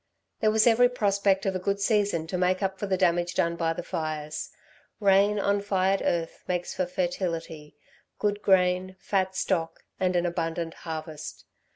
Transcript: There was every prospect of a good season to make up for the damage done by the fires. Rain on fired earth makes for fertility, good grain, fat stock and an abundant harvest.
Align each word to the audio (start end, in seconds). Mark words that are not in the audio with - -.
There 0.39 0.49
was 0.49 0.65
every 0.65 0.89
prospect 0.89 1.45
of 1.45 1.55
a 1.55 1.59
good 1.59 1.79
season 1.79 2.25
to 2.25 2.35
make 2.39 2.63
up 2.63 2.79
for 2.79 2.87
the 2.87 2.97
damage 2.97 3.35
done 3.35 3.55
by 3.55 3.73
the 3.73 3.83
fires. 3.83 4.49
Rain 4.99 5.37
on 5.37 5.61
fired 5.61 6.01
earth 6.03 6.43
makes 6.47 6.73
for 6.73 6.87
fertility, 6.87 7.75
good 8.17 8.41
grain, 8.41 8.95
fat 8.97 9.35
stock 9.35 9.83
and 9.99 10.15
an 10.15 10.25
abundant 10.25 10.73
harvest. 10.73 11.45